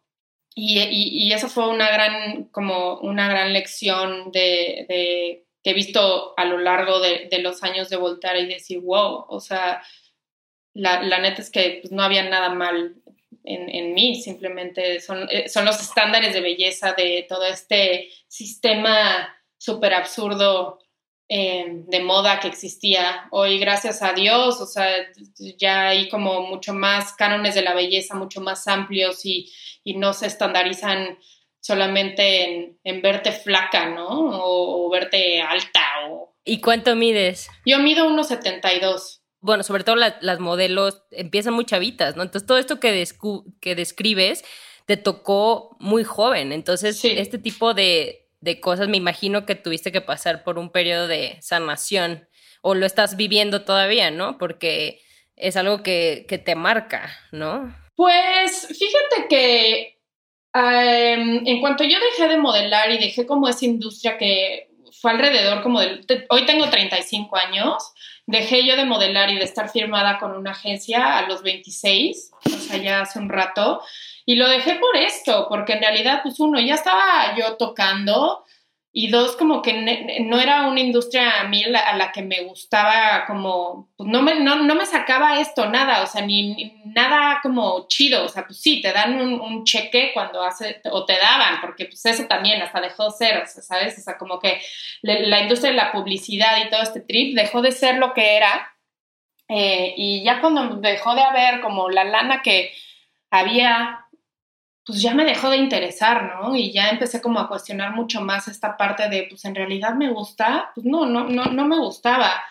[0.55, 6.33] y, y, eso fue una gran, como una gran lección de, de, que he visto
[6.38, 9.81] a lo largo de, de los años de voltar y decir, wow, o sea,
[10.73, 12.95] la, la neta es que pues, no había nada mal
[13.43, 19.35] en, en mí, simplemente son, eh, son los estándares de belleza de todo este sistema
[19.57, 20.79] súper absurdo
[21.29, 23.27] eh, de moda que existía.
[23.29, 24.89] Hoy, gracias a Dios, o sea,
[25.57, 29.51] ya hay como mucho más cánones de la belleza, mucho más amplios y,
[29.83, 31.19] y no se estandarizan
[31.59, 34.07] solamente en, en verte flaca, ¿no?
[34.07, 35.81] O, o, verte alta.
[36.09, 36.35] O...
[36.43, 37.49] ¿Y cuánto mides?
[37.65, 42.23] Yo mido 1,72 bueno, sobre todo la, las modelos empiezan muy chavitas, ¿no?
[42.23, 43.07] Entonces todo esto que,
[43.61, 44.43] que describes
[44.85, 46.51] te tocó muy joven.
[46.51, 47.13] Entonces, sí.
[47.15, 51.38] este tipo de, de, cosas me imagino que tuviste que pasar por un periodo de
[51.41, 52.28] sanación
[52.62, 54.38] o lo estás viviendo todavía, ¿no?
[54.38, 55.02] Porque
[55.36, 57.75] es algo que, que te marca, ¿no?
[57.95, 59.99] Pues fíjate que
[60.54, 64.69] um, en cuanto yo dejé de modelar y dejé como esa industria que
[65.02, 66.06] fue alrededor como del...
[66.30, 67.93] Hoy tengo 35 años
[68.30, 72.49] dejé yo de modelar y de estar firmada con una agencia a los 26, o
[72.49, 73.82] sea, ya hace un rato,
[74.29, 78.45] y lo dejé por esto, porque en realidad, pues uno, ya estaba yo tocando,
[78.91, 79.73] y dos, como que
[80.21, 84.39] no era una industria a mí a la que me gustaba, como, pues no me,
[84.39, 88.61] no, no me sacaba esto, nada, o sea, ni, nada como chido, o sea, pues
[88.61, 92.81] sí, te dan un, cheque cuando hace, o te daban, porque pues eso también hasta
[92.81, 93.97] dejó de ser, o sea, ¿sabes?
[93.97, 94.61] O sea, como que
[95.01, 98.37] la, la industria de la publicidad y todo este trip dejó de ser lo que
[98.37, 98.75] era,
[99.47, 102.75] eh, y ya cuando dejó de haber como la lana que
[103.31, 104.05] había
[104.89, 106.56] pues ya me dejó de interesar, ¿no?
[106.56, 110.10] Y ya empecé como a cuestionar mucho más esta parte de, pues en realidad me
[110.10, 112.41] gusta, pues no, no, no, no me gustaba.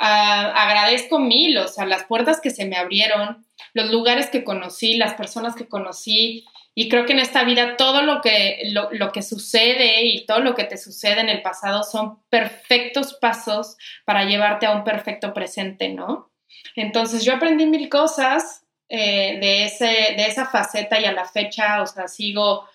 [0.00, 4.96] Uh, agradezco mil, o sea, las puertas que se me abrieron, los lugares que conocí,
[4.96, 9.12] las personas que conocí, y creo que en esta vida todo lo que, lo, lo
[9.12, 14.24] que sucede y todo lo que te sucede en el pasado son perfectos pasos para
[14.24, 16.32] llevarte a un perfecto presente, ¿no?
[16.74, 19.84] Entonces yo aprendí mil cosas, eh, de, ese,
[20.16, 22.68] de esa faceta y a la fecha, o sea, sigo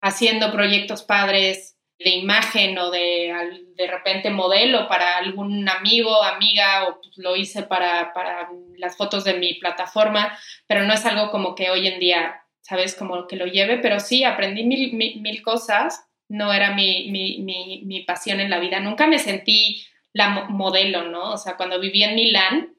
[0.00, 7.00] haciendo proyectos padres de imagen o de de repente modelo para algún amigo, amiga, o
[7.00, 11.54] pues, lo hice para, para las fotos de mi plataforma, pero no es algo como
[11.54, 12.94] que hoy en día, ¿sabes?
[12.94, 17.38] Como que lo lleve, pero sí, aprendí mil, mil, mil cosas, no era mi, mi,
[17.38, 21.32] mi, mi, pasión en la vida, nunca me sentí la modelo, ¿no?
[21.32, 22.71] O sea, cuando viví en Milán,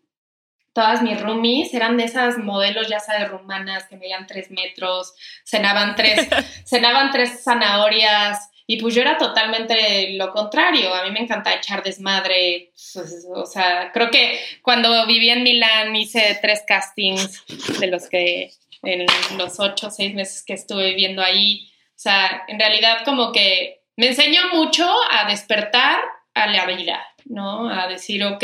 [0.73, 5.13] todas mis roomies eran de esas modelos, ya sabes, rumanas, que medían tres metros,
[5.45, 6.27] cenaban tres,
[6.65, 11.83] cenaban tres zanahorias, y pues yo era totalmente lo contrario, a mí me encanta echar
[11.83, 17.43] desmadre, pues, o sea, creo que cuando viví en Milán hice tres castings
[17.79, 19.05] de los que en
[19.37, 23.81] los ocho o seis meses que estuve viviendo ahí, o sea, en realidad como que
[23.95, 25.99] me enseñó mucho a despertar
[26.33, 27.69] a la vida, ¿no?
[27.69, 28.43] A decir, ok,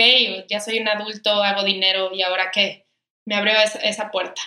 [0.50, 2.88] ya soy un adulto, hago dinero y ahora qué,
[3.26, 4.42] me abrió esa, esa puerta.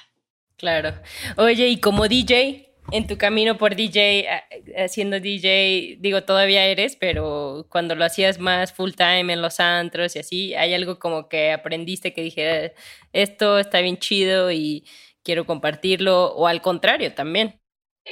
[0.56, 0.94] Claro.
[1.36, 4.28] Oye, y como DJ, en tu camino por DJ,
[4.76, 10.16] haciendo DJ, digo, todavía eres, pero cuando lo hacías más full time en los antros
[10.16, 12.72] y así, ¿hay algo como que aprendiste que dijera,
[13.12, 14.84] esto está bien chido y
[15.22, 16.34] quiero compartirlo?
[16.34, 17.60] O al contrario, también.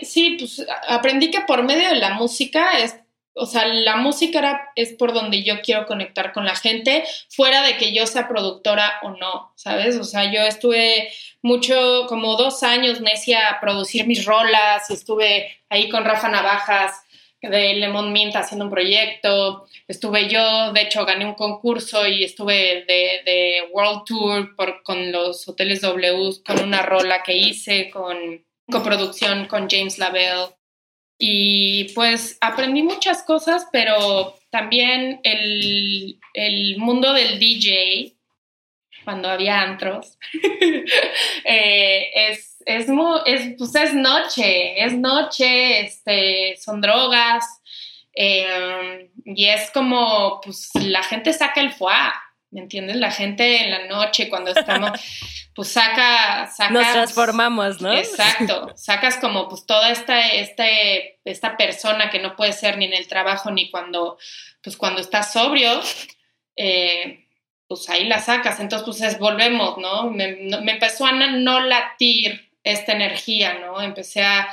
[0.03, 3.00] Sí, pues aprendí que por medio de la música es
[3.35, 7.63] o sea, la música era, es por donde yo quiero conectar con la gente, fuera
[7.63, 9.97] de que yo sea productora o no, ¿sabes?
[9.97, 11.11] O sea, yo estuve
[11.43, 16.93] mucho, como dos años necia a producir mis rolas estuve ahí con Rafa Navajas
[17.41, 22.85] de Lemon Mint haciendo un proyecto, estuve yo, de hecho gané un concurso y estuve
[22.87, 28.45] de, de World Tour por, con los hoteles W con una rola que hice con
[28.71, 30.55] coproducción con James Lavelle
[31.23, 38.17] y pues aprendí muchas cosas, pero también el, el mundo del DJ,
[39.05, 40.17] cuando había antros,
[41.45, 42.87] eh, es, es,
[43.27, 47.45] es, pues es noche, es noche, este, son drogas,
[48.15, 51.95] eh, y es como, pues la gente saca el foie,
[52.51, 52.97] ¿me entiendes?
[52.97, 54.93] La gente en la noche, cuando estamos...
[55.55, 57.93] pues saca, saca Nos transformamos, ¿no?
[57.93, 62.95] Exacto, sacas como pues toda esta, este, esta persona que no puede ser ni en
[62.95, 64.19] el trabajo ni cuando,
[64.63, 65.81] pues cuando estás sobrio,
[66.57, 67.27] eh,
[67.67, 70.11] pues ahí la sacas, entonces pues es, volvemos, ¿no?
[70.11, 73.81] Me, me empezó a no latir esta energía, ¿no?
[73.81, 74.49] Empecé a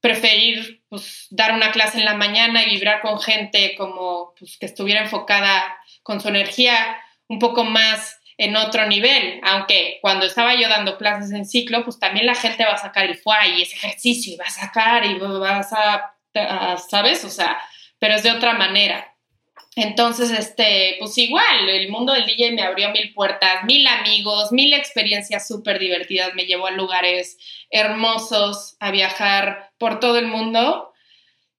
[0.00, 4.66] preferir pues dar una clase en la mañana y vibrar con gente como pues que
[4.66, 10.68] estuviera enfocada con su energía un poco más en otro nivel, aunque cuando estaba yo
[10.68, 13.76] dando clases en ciclo, pues también la gente va a sacar el FUA y ese
[13.76, 17.24] ejercicio y va a sacar y vas a, a, ¿sabes?
[17.24, 17.58] O sea,
[17.98, 19.08] pero es de otra manera.
[19.74, 24.74] Entonces, este, pues igual, el mundo del DJ me abrió mil puertas, mil amigos, mil
[24.74, 27.38] experiencias súper divertidas, me llevó a lugares
[27.70, 30.91] hermosos, a viajar por todo el mundo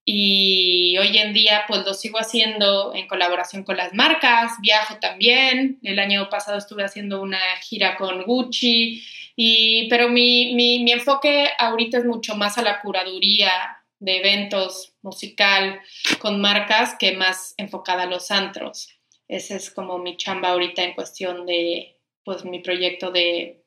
[0.05, 5.79] y hoy en día pues lo sigo haciendo en colaboración con las marcas, viajo también,
[5.83, 9.03] el año pasado estuve haciendo una gira con Gucci,
[9.35, 13.51] y, pero mi, mi, mi enfoque ahorita es mucho más a la curaduría
[13.99, 15.79] de eventos musical
[16.19, 18.89] con marcas que más enfocada a los antros.
[19.27, 23.63] Ese es como mi chamba ahorita en cuestión de pues mi proyecto de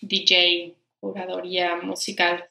[0.00, 2.48] DJ, curaduría musical.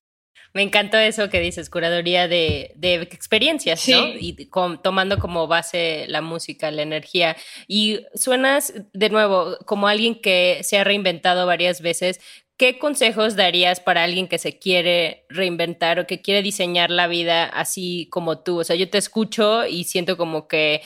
[0.54, 4.08] Me encantó eso que dices, curaduría de, de experiencias, ¿no?
[4.10, 4.50] Y
[4.84, 7.36] tomando como base la música, la energía.
[7.68, 12.20] Y suenas, de nuevo, como alguien que se ha reinventado varias veces.
[12.56, 17.46] ¿Qué consejos darías para alguien que se quiere reinventar o que quiere diseñar la vida
[17.46, 18.60] así como tú?
[18.60, 20.84] O sea, yo te escucho y siento como que,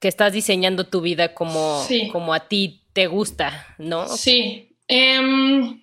[0.00, 4.08] que estás diseñando tu vida como, como a ti te gusta, ¿no?
[4.08, 4.76] Sí.
[4.88, 5.80] Em,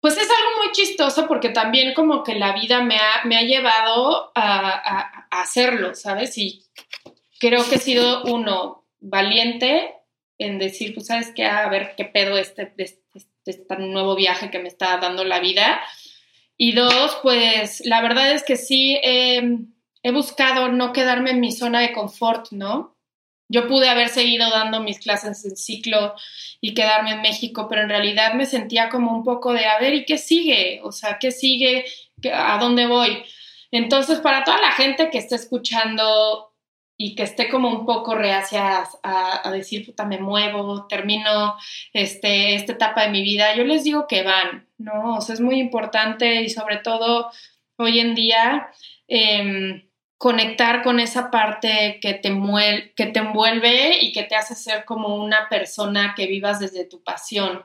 [0.00, 3.42] pues es algo muy chistoso porque también como que la vida me ha, me ha
[3.42, 6.38] llevado a, hacerlo, ¿sabes?
[6.38, 6.64] Y
[7.38, 9.94] creo que he sido uno valiente
[10.38, 13.06] en decir, pues sabes qué, a ver qué pedo este, este
[13.46, 15.80] este nuevo viaje que me está dando la vida.
[16.56, 21.80] Y dos, pues la verdad es que sí he buscado no quedarme en mi zona
[21.80, 22.95] de confort, ¿no?
[23.48, 26.14] Yo pude haber seguido dando mis clases en ciclo
[26.60, 29.94] y quedarme en México, pero en realidad me sentía como un poco de, a ver,
[29.94, 30.80] ¿y qué sigue?
[30.82, 31.84] O sea, ¿qué sigue?
[32.32, 33.24] ¿A dónde voy?
[33.70, 36.52] Entonces, para toda la gente que esté escuchando
[36.98, 41.56] y que esté como un poco reacia a, decir, puta, me muevo, termino
[41.92, 45.16] este, esta etapa de mi vida, yo les digo que van, ¿no?
[45.16, 47.30] O sea, es muy importante y sobre todo
[47.76, 48.70] hoy en día
[49.08, 49.85] em,
[50.18, 52.30] conectar con esa parte que te,
[52.96, 57.02] que te envuelve y que te hace ser como una persona que vivas desde tu
[57.02, 57.64] pasión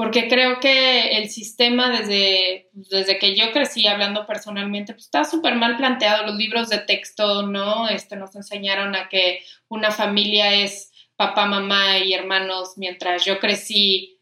[0.00, 5.56] porque creo que el sistema desde, desde que yo crecí hablando personalmente, pues está súper
[5.56, 6.26] mal planteado.
[6.26, 7.86] Los libros de texto, ¿no?
[7.86, 14.18] Este, nos enseñaron a que una familia es papá, mamá y hermanos, mientras yo crecí,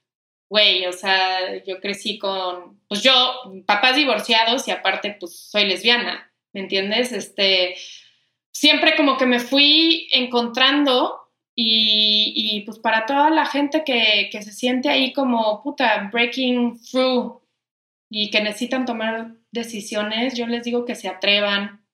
[0.48, 3.12] güey, o sea, yo crecí con, pues yo,
[3.64, 6.27] papás divorciados y aparte, pues soy lesbiana,
[6.58, 7.12] ¿me entiendes?
[7.12, 7.76] Este,
[8.50, 11.14] siempre como que me fui encontrando
[11.54, 17.40] y, pues para toda la gente que, se siente ahí como puta, breaking through
[18.10, 21.84] y que necesitan tomar decisiones, yo les digo que se atrevan,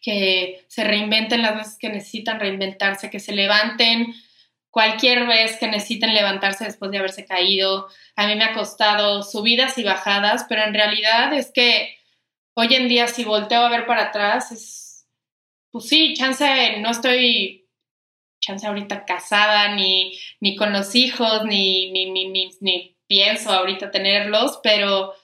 [0.00, 4.14] que se reinventen las veces que necesitan reinventarse, que se levanten
[4.70, 7.88] cualquier vez que necesiten levantarse después de haberse caído.
[8.16, 12.01] A mí me ha costado subidas y bajadas, pero en realidad es que
[12.54, 15.06] hoy en día si volteo a ver para atrás, es,
[15.70, 17.62] pues sí, chance, no estoy
[18.40, 24.58] chance ahorita casada, ni, ni con los hijos, ni, ni, ni, ni, pienso ahorita tenerlos,
[24.62, 25.14] pero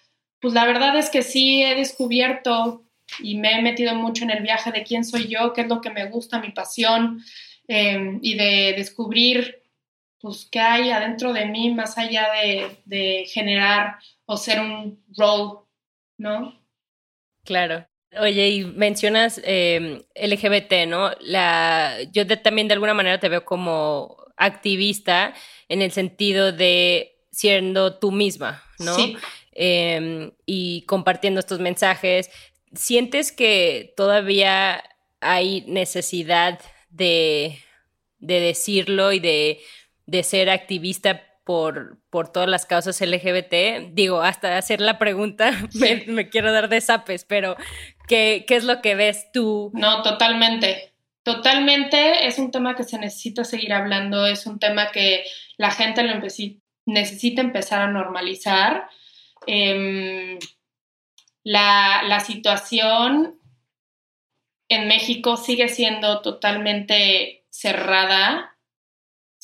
[0.41, 2.85] pues la verdad es que sí he descubierto
[3.21, 5.81] y me he metido mucho en el viaje de quién soy yo, qué es lo
[5.81, 7.23] que me gusta, mi pasión,
[7.67, 9.62] em, y de descubrir
[10.21, 15.61] pues qué hay adentro de mí más allá de, de generar o ser un role,
[16.19, 16.58] ¿no?
[17.49, 17.87] Claro.
[18.21, 21.13] Oye, y mencionas em, LGBT, ¿no?
[21.21, 25.33] La, yo también de alguna manera te veo como activista
[25.71, 28.95] en el sentido de siendo tú misma, ¿no?
[28.95, 29.17] Sí.
[29.53, 32.31] Em, y compartiendo estos mensajes.
[32.75, 34.85] ¿Sientes que todavía
[35.21, 37.61] hay necesidad de,
[38.19, 39.61] de decirlo y de,
[40.05, 43.95] de ser activista por, por todas las causas LGBT.
[43.95, 45.51] Digo, hasta hacer la pregunta
[46.07, 47.57] me, quiero dar de zapes, pero
[48.07, 49.71] ¿qué, ¿qué es lo que ves tú?
[49.73, 50.93] No, totalmente.
[51.23, 55.25] Totalmente es un tema que se necesita seguir hablando, es un tema que
[55.57, 56.21] la gente lo
[56.85, 58.87] necesita empezar a normalizar.
[59.47, 60.39] Em,
[61.45, 63.41] la, la situación
[64.69, 68.58] en México sigue siendo totalmente cerrada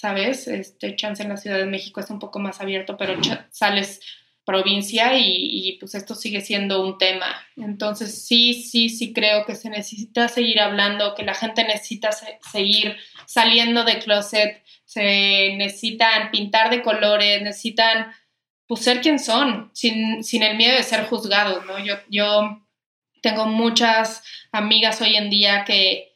[0.05, 0.49] ¿sabes?
[0.49, 3.15] Este chance en la Ciudad de México es un poco más abierto, pero
[3.51, 4.03] sales
[4.45, 7.35] provincia y, pues esto sigue siendo un tema.
[7.57, 12.11] Entonces sí, sí, sí creo que se necesita seguir hablando, que la gente necesita
[12.53, 18.13] seguir saliendo de closet, se necesitan pintar de colores, necesitan
[18.67, 21.83] pues ser quien son, sin, sin el miedo de ser juzgados, ¿no?
[21.83, 22.63] Yo, yo
[23.23, 26.14] tengo muchas amigas hoy en día que,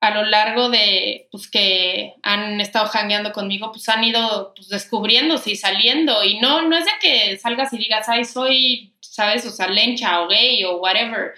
[0.00, 5.52] a lo largo de, pues que han estado jangueando conmigo, pues han ido pues, descubriéndose
[5.52, 6.24] y saliendo.
[6.24, 10.22] Y no, no es de que salgas y digas, ay, soy, sabes, o sea, lencha
[10.22, 11.34] o gay o whatever.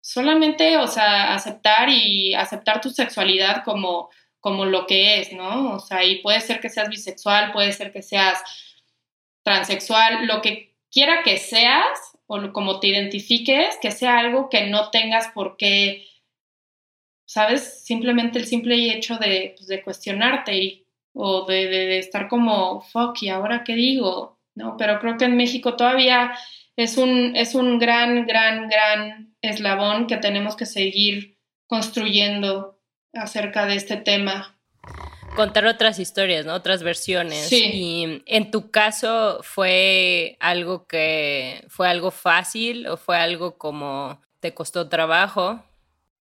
[0.00, 4.08] Solamente, o sea, aceptar y aceptar tu sexualidad como,
[4.40, 5.74] como lo que es, ¿no?
[5.74, 8.38] O sea, y puede ser que seas bisexual, puede ser que seas
[9.42, 14.90] transexual, lo que quiera que seas o como te identifiques, que sea algo que no
[14.90, 16.06] tengas por qué,
[17.28, 17.84] ¿sabes?
[17.84, 23.22] Simplemente el simple hecho de, pues, de cuestionarte y, o de, de, estar como, fuck,
[23.22, 24.40] ¿y ahora qué digo?
[24.54, 24.76] ¿No?
[24.78, 26.32] Pero creo que en México todavía
[26.74, 32.80] es un, es un gran, gran, gran eslabón que tenemos que seguir construyendo
[33.12, 34.58] acerca de este tema.
[35.36, 36.54] Contar otras historias, ¿no?
[36.54, 37.48] Otras versiones.
[37.48, 37.70] Sí.
[37.74, 44.54] Y en tu caso, ¿fue algo que fue algo fácil o fue algo como te
[44.54, 45.62] costó trabajo?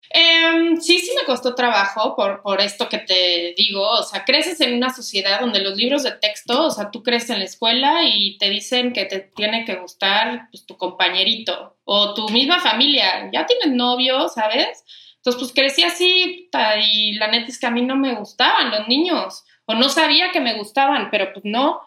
[0.09, 3.81] Eh, sí, sí me costó trabajo por, por esto que te digo.
[3.81, 7.31] O sea, creces en una sociedad donde los libros de texto, o sea, tú creces
[7.31, 12.13] en la escuela y te dicen que te tiene que gustar pues, tu compañerito o
[12.13, 13.29] tu misma familia.
[13.31, 14.83] Ya tienes novio, ¿sabes?
[15.17, 16.49] Entonces, pues crecí así
[16.93, 20.31] y la neta es que a mí no me gustaban los niños o no sabía
[20.31, 21.81] que me gustaban, pero pues no.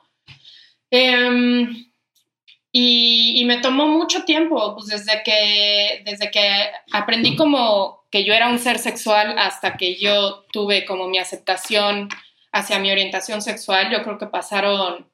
[0.90, 1.66] Eh,
[2.72, 8.34] y, y, me tomó mucho tiempo, pues desde que, desde que aprendí como que yo
[8.34, 12.08] era un ser sexual hasta que yo tuve como mi aceptación
[12.52, 15.10] hacia mi orientación sexual, yo creo que pasaron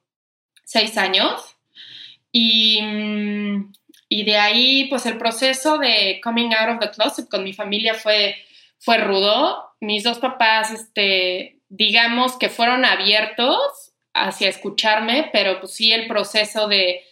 [0.65, 1.57] seis años.
[2.33, 2.81] Y,
[4.09, 7.95] y de ahí, pues el proceso de coming out of the closet con mi familia
[7.95, 8.37] fue,
[8.79, 9.71] fue rudo.
[9.81, 16.69] Mis dos papás, este, digamos que fueron abiertos hacia escucharme, pero pues sí el proceso
[16.69, 17.03] de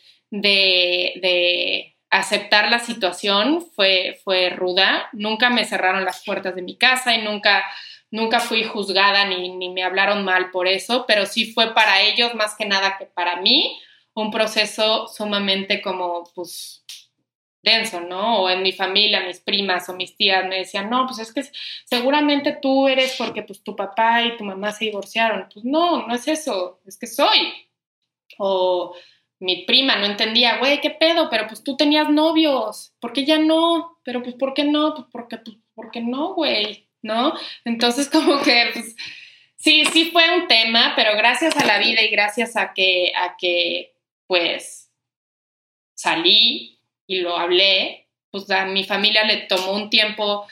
[0.41, 5.08] de, de aceptar la situación fue, fue ruda.
[5.12, 7.64] Nunca me cerraron las puertas de mi casa y nunca,
[8.10, 12.34] nunca fui juzgada ni, ni me hablaron mal por eso, pero sí fue para ellos
[12.34, 13.80] más que nada que para mí
[14.14, 16.84] un proceso sumamente como, pues,
[17.62, 18.42] denso, ¿no?
[18.42, 21.42] O en mi familia, mis primas o mis tías me decían, no, pues es que
[21.84, 25.48] seguramente tú eres porque pues tu papá y tu mamá se divorciaron.
[25.52, 27.52] Pues no, no es eso, es que soy.
[28.38, 28.94] O
[29.45, 31.28] mi prima no entendía, güey, ¿qué pedo?
[31.28, 33.99] Pero pues tú tenías novios, ¿por qué ya no?
[34.03, 34.95] Pero pues ¿por qué no?
[34.95, 36.88] Pues porque, pues, ¿por qué no, güey?
[37.03, 37.34] ¿No?
[37.64, 38.97] Entonces como que, pues,
[39.57, 43.36] sí, sí fue un tema, pero gracias a la vida y gracias a que, a
[43.36, 43.95] que,
[44.26, 44.90] pues,
[45.95, 50.47] salí y lo hablé, pues a mi familia le tomó un tiempo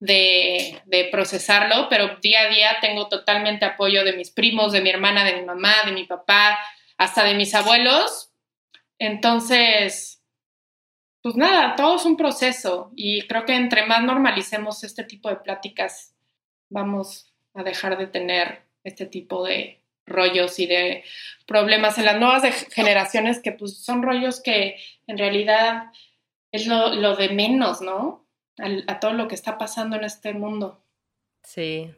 [0.00, 4.90] de, de, procesarlo, pero día a día tengo totalmente apoyo de mis primos, de mi
[4.90, 6.58] hermana, de mi mamá, de mi papá,
[6.98, 8.33] hasta de mis abuelos.
[8.98, 10.22] Entonces,
[11.22, 15.36] pues nada, todo es un proceso y creo que entre más normalicemos este tipo de
[15.36, 16.14] pláticas,
[16.68, 21.04] vamos a dejar de tener este tipo de rollos y de
[21.46, 24.76] problemas en las nuevas generaciones que pues son rollos que
[25.06, 25.84] en realidad
[26.52, 28.26] es lo, de menos, ¿no?
[28.86, 30.84] A todo lo que está pasando en este mundo.
[31.42, 31.90] Sí,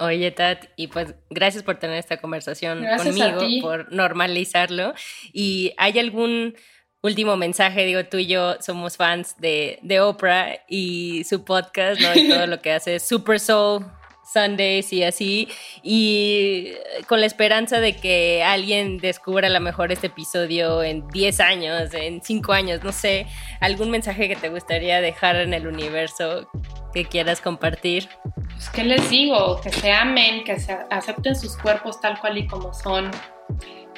[0.00, 4.94] Oye, Tat, y pues gracias por tener esta conversación gracias conmigo, por normalizarlo.
[5.32, 6.56] ¿Y hay algún
[7.02, 7.84] último mensaje?
[7.84, 12.14] Digo, tú y yo somos fans de, de Oprah y su podcast, ¿no?
[12.14, 13.84] Y todo lo que hace Super Soul
[14.32, 15.48] Sundays y así,
[15.82, 16.72] y
[17.08, 21.94] con la esperanza de que alguien descubra a lo mejor este episodio en 10 años,
[21.94, 23.26] en 5 años, no sé,
[23.60, 26.48] algún mensaje que te gustaría dejar en el universo
[26.92, 28.08] que quieras compartir.
[28.52, 29.60] Pues, ¿qué les digo?
[29.60, 33.10] Que se amen, que se acepten sus cuerpos tal cual y como son,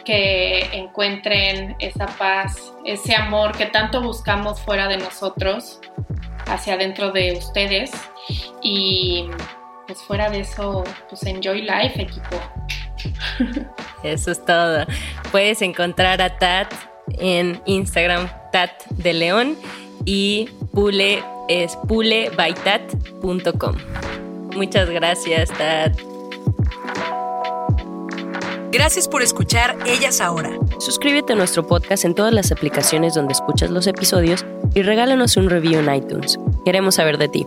[0.04, 5.80] que encuentren esa paz, ese amor que tanto buscamos fuera de nosotros,
[6.46, 7.92] hacia adentro de ustedes
[8.62, 9.26] y
[9.86, 12.40] pues fuera de eso, pues enjoy life, equipo.
[14.02, 14.86] Eso es todo.
[15.30, 16.72] Puedes encontrar a Tat
[17.18, 19.56] en Instagram, Tat de León,
[20.04, 23.76] y Pule es pulebaitat.com.
[24.54, 25.98] Muchas gracias, Tat.
[28.70, 30.50] Gracias por escuchar Ellas Ahora.
[30.78, 35.50] Suscríbete a nuestro podcast en todas las aplicaciones donde escuchas los episodios y regálanos un
[35.50, 36.38] review en iTunes.
[36.64, 37.46] Queremos saber de ti.